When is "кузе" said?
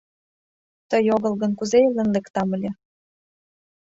1.57-1.77